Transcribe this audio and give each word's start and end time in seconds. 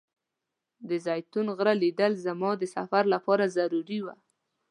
د 0.89 0.89
زیتون 1.05 1.45
غره 1.57 1.73
لیدل 1.83 2.13
زما 2.25 2.51
د 2.57 2.63
سفر 2.75 3.03
لپاره 3.13 3.45
ضروري 3.57 3.99
و. 4.03 4.07